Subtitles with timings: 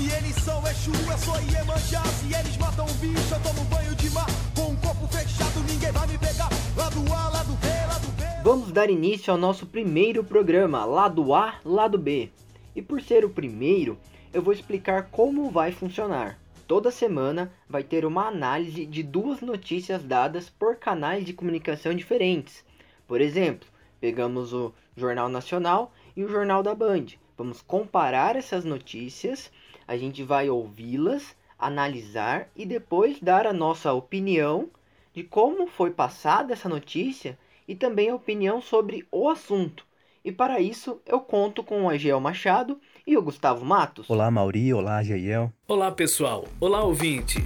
[0.00, 3.94] Se eles são Exu, eu sou Iemanjá Se eles matam um bicho, eu tomo banho
[3.96, 4.26] de mar
[4.56, 8.72] Com um corpo fechado, ninguém vai me pegar Lado A, lado B, lado B Vamos
[8.72, 12.30] dar início ao nosso primeiro programa, Lado A, Lado B.
[12.74, 13.98] E por ser o primeiro,
[14.32, 16.38] eu vou explicar como vai funcionar.
[16.66, 22.64] Toda semana vai ter uma análise de duas notícias dadas por canais de comunicação diferentes.
[23.06, 23.68] Por exemplo,
[24.00, 27.04] pegamos o Jornal Nacional e o Jornal da Band.
[27.36, 29.50] Vamos comparar essas notícias,
[29.90, 34.70] a gente vai ouvi-las, analisar e depois dar a nossa opinião
[35.12, 39.84] de como foi passada essa notícia e também a opinião sobre o assunto.
[40.24, 44.08] E para isso eu conto com o Agel Machado e o Gustavo Matos.
[44.08, 44.72] Olá, Mauri.
[44.72, 45.52] Olá, Jael.
[45.66, 46.46] Olá, pessoal.
[46.60, 47.42] Olá, ouvinte.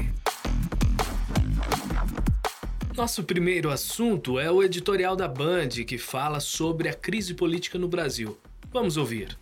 [2.95, 7.88] Nosso primeiro assunto é o editorial da Band, que fala sobre a crise política no
[7.88, 8.36] Brasil.
[8.70, 9.34] Vamos ouvir.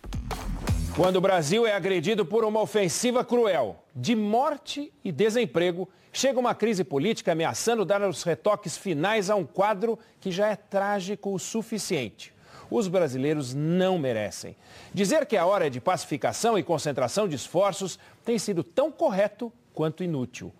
[0.95, 6.53] Quando o Brasil é agredido por uma ofensiva cruel de morte e desemprego, chega uma
[6.53, 11.39] crise política ameaçando dar os retoques finais a um quadro que já é trágico o
[11.39, 12.33] suficiente
[12.75, 14.55] os brasileiros não merecem.
[14.93, 19.53] Dizer que a hora é de pacificação e concentração de esforços tem sido tão correto
[19.73, 20.51] quanto inútil.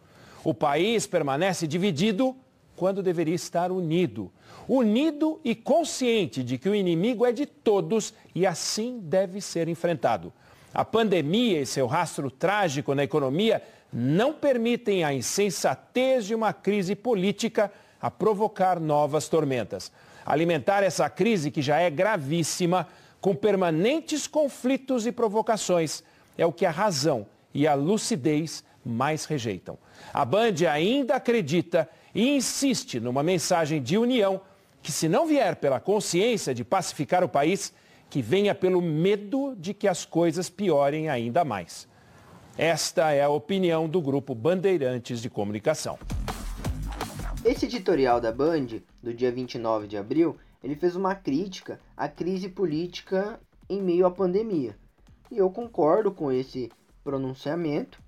[0.43, 2.35] O país permanece dividido
[2.75, 4.31] quando deveria estar unido.
[4.67, 10.31] Unido e consciente de que o inimigo é de todos e assim deve ser enfrentado.
[10.73, 16.95] A pandemia e seu rastro trágico na economia não permitem a insensatez de uma crise
[16.95, 19.91] política a provocar novas tormentas
[20.25, 22.87] alimentar essa crise que já é gravíssima,
[23.19, 26.03] com permanentes conflitos e provocações,
[26.37, 29.77] é o que a razão e a lucidez mais rejeitam.
[30.13, 34.41] A Band ainda acredita e insiste numa mensagem de união
[34.81, 37.73] que, se não vier pela consciência de pacificar o país,
[38.09, 41.87] que venha pelo medo de que as coisas piorem ainda mais.
[42.57, 45.97] Esta é a opinião do grupo Bandeirantes de Comunicação.
[47.43, 48.67] Esse editorial da Band,
[49.01, 54.11] do dia 29 de abril, ele fez uma crítica à crise política em meio à
[54.11, 54.77] pandemia.
[55.31, 56.71] E eu concordo com esse
[57.03, 57.99] pronunciamento,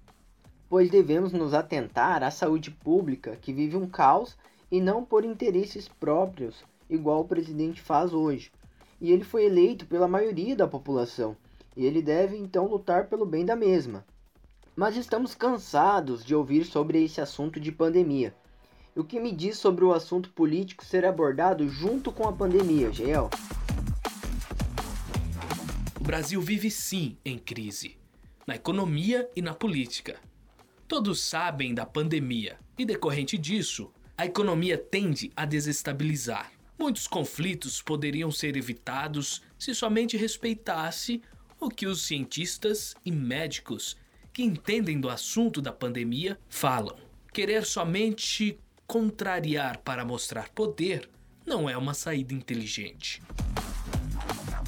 [0.76, 4.38] pois devemos nos atentar à saúde pública que vive um caos
[4.70, 8.52] e não por interesses próprios, igual o presidente faz hoje.
[9.00, 11.38] E ele foi eleito pela maioria da população,
[11.78, 14.06] e ele deve então lutar pelo bem da mesma.
[14.76, 18.36] Mas estamos cansados de ouvir sobre esse assunto de pandemia
[18.98, 23.30] o que me diz sobre o assunto político ser abordado junto com a pandemia, Geel?
[25.98, 27.98] O Brasil vive sim em crise,
[28.46, 30.20] na economia e na política.
[30.88, 36.52] Todos sabem da pandemia e, decorrente disso, a economia tende a desestabilizar.
[36.78, 41.24] Muitos conflitos poderiam ser evitados se somente respeitasse
[41.60, 43.98] o que os cientistas e médicos
[44.32, 46.96] que entendem do assunto da pandemia falam.
[47.34, 51.10] Querer somente contrariar para mostrar poder
[51.48, 53.24] não é uma saída inteligente.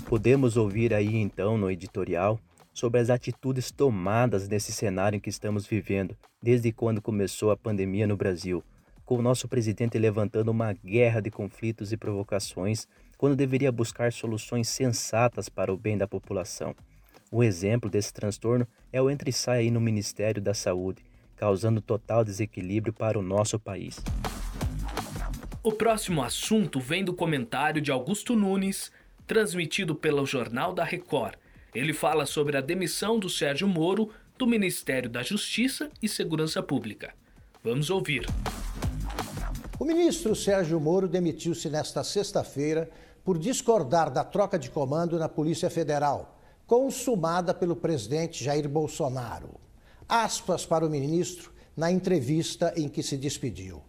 [0.07, 2.39] Podemos ouvir aí então no editorial
[2.77, 8.05] sobre as atitudes tomadas nesse cenário em que estamos vivendo desde quando começou a pandemia
[8.05, 8.63] no Brasil,
[9.03, 14.69] com o nosso presidente levantando uma guerra de conflitos e provocações quando deveria buscar soluções
[14.69, 16.75] sensatas para o bem da população.
[17.31, 21.03] O exemplo desse transtorno é o entre sai aí no Ministério da Saúde,
[21.35, 23.99] causando total desequilíbrio para o nosso país.
[25.63, 28.91] O próximo assunto vem do comentário de Augusto Nunes,
[29.25, 31.33] transmitido pelo Jornal da Record.
[31.73, 37.13] Ele fala sobre a demissão do Sérgio Moro do Ministério da Justiça e Segurança Pública.
[37.63, 38.25] Vamos ouvir.
[39.79, 42.89] O ministro Sérgio Moro demitiu-se nesta sexta-feira
[43.23, 49.67] por discordar da troca de comando na Polícia Federal, consumada pelo presidente Jair Bolsonaro
[50.07, 53.81] aspas para o ministro na entrevista em que se despediu.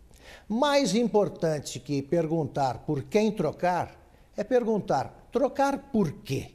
[0.48, 3.96] Mais importante que perguntar por quem trocar
[4.36, 6.52] é perguntar trocar por quê.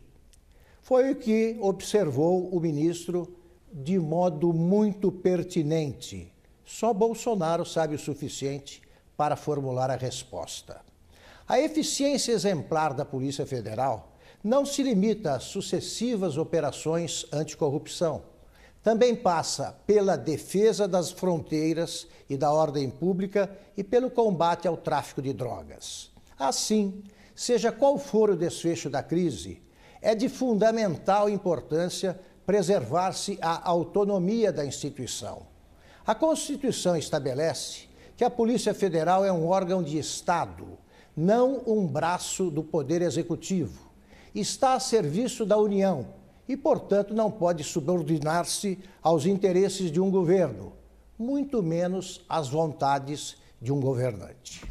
[0.84, 3.36] Foi o que observou o ministro
[3.72, 6.32] de modo muito pertinente.
[6.64, 8.82] Só Bolsonaro sabe o suficiente
[9.18, 10.82] para formular a resposta.
[11.48, 14.14] A eficiência exemplar da Polícia Federal
[14.44, 18.22] não se limita às sucessivas operações anticorrupção
[18.84, 25.22] também passa pela defesa das fronteiras e da ordem pública e pelo combate ao tráfico
[25.22, 26.12] de drogas.
[26.38, 27.02] Assim,
[27.34, 29.62] seja qual for o desfecho da crise,
[30.04, 35.48] é de fundamental importância preservar-se a autonomia da instituição.
[36.06, 40.78] A Constituição estabelece que a Polícia Federal é um órgão de Estado,
[41.16, 43.90] não um braço do Poder Executivo.
[44.36, 46.08] Está a serviço da União
[46.50, 50.74] e, portanto, não pode subordinar-se aos interesses de um governo,
[51.18, 54.62] muito menos às vontades de um governante.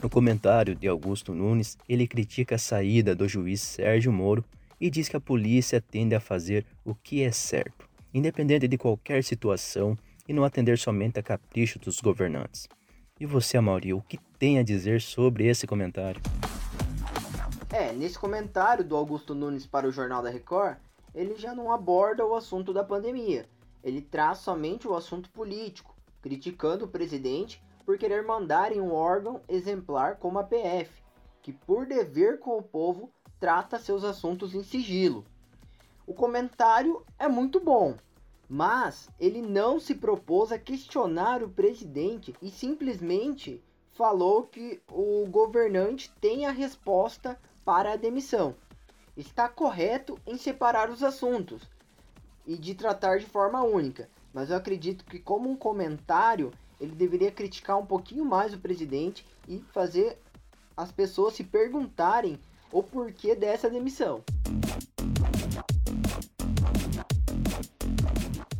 [0.00, 4.44] No comentário de Augusto Nunes, ele critica a saída do juiz Sérgio Moro
[4.80, 9.24] e diz que a polícia tende a fazer o que é certo, independente de qualquer
[9.24, 9.98] situação
[10.28, 12.68] e não atender somente a capricho dos governantes.
[13.18, 16.22] E você, Amaury, o que tem a dizer sobre esse comentário?
[17.72, 20.76] É, nesse comentário do Augusto Nunes para o Jornal da Record,
[21.12, 23.48] ele já não aborda o assunto da pandemia.
[23.82, 29.40] Ele traz somente o assunto político, criticando o presidente por querer mandar em um órgão
[29.48, 31.02] exemplar como a PF,
[31.40, 35.24] que por dever com o povo trata seus assuntos em sigilo.
[36.06, 37.96] O comentário é muito bom,
[38.46, 46.12] mas ele não se propôs a questionar o presidente e simplesmente falou que o governante
[46.20, 48.54] tem a resposta para a demissão.
[49.16, 51.62] Está correto em separar os assuntos
[52.46, 57.30] e de tratar de forma única, mas eu acredito que como um comentário ele deveria
[57.30, 60.16] criticar um pouquinho mais o presidente e fazer
[60.76, 62.38] as pessoas se perguntarem
[62.70, 64.22] o porquê dessa demissão.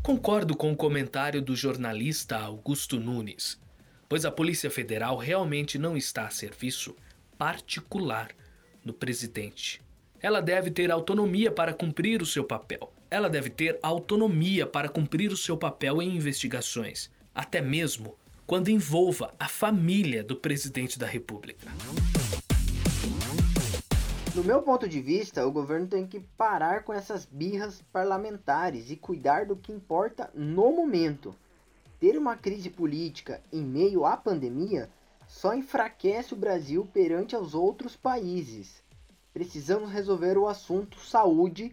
[0.03, 3.61] Concordo com o comentário do jornalista Augusto Nunes,
[4.09, 6.97] pois a Polícia Federal realmente não está a serviço
[7.37, 8.31] particular
[8.85, 9.83] do presidente.
[10.21, 12.93] Ela deve ter autonomia para cumprir o seu papel.
[13.11, 19.33] Ela deve ter autonomia para cumprir o seu papel em investigações até mesmo quando envolva
[19.39, 21.69] a família do presidente da República.
[24.35, 28.97] No meu ponto de vista, o governo tem que parar com essas birras parlamentares e
[28.97, 31.33] cuidar do que importa no momento.
[32.01, 34.91] Ter uma crise política em meio à pandemia
[35.29, 38.83] só enfraquece o Brasil perante aos outros países.
[39.33, 41.73] Precisamos resolver o assunto saúde,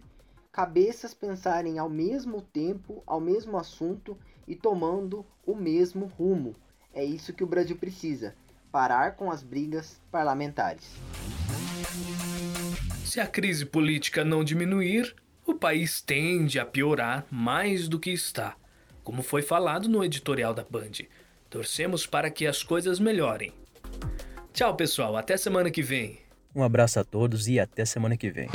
[0.52, 4.16] cabeças pensarem ao mesmo tempo, ao mesmo assunto
[4.46, 6.54] e tomando o mesmo rumo.
[6.94, 8.34] É isso que o Brasil precisa:
[8.70, 10.84] parar com as brigas parlamentares.
[13.04, 15.14] Se a crise política não diminuir,
[15.46, 18.56] o país tende a piorar mais do que está,
[19.02, 21.06] como foi falado no editorial da Band.
[21.48, 23.52] Torcemos para que as coisas melhorem.
[24.52, 25.16] Tchau, pessoal.
[25.16, 26.18] Até semana que vem.
[26.54, 28.48] Um abraço a todos e até semana que vem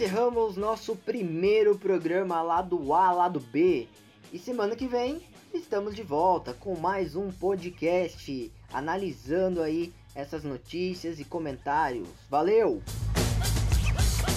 [0.00, 3.86] encerramos nosso primeiro programa lá do A, lá do B.
[4.32, 5.20] E semana que vem
[5.52, 12.08] estamos de volta com mais um podcast analisando aí essas notícias e comentários.
[12.30, 12.82] Valeu!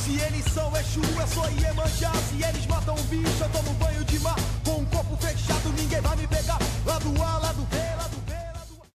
[0.04, 4.04] Se eles são Exu, eu sou Iemanjá Se eles matam o bicho, eu tomo banho
[4.04, 7.62] de mar Com o corpo fechado, ninguém vai me pegar Lá do A, lá do
[7.62, 7.83] B